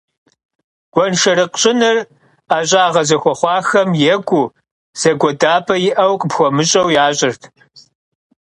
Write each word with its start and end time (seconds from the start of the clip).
Гуэншэрыкъ 0.93 1.57
щӀыныр 1.61 1.97
ӀэщӀагъэ 2.49 3.01
зыхуэхъуахэм 3.07 3.89
екӀуу, 4.13 4.51
зыгуэдапӀэ 4.99 5.75
иӀэу 5.89 6.13
къыпхуэмыщӀэу 6.19 6.93
ящӀырт. 7.05 7.41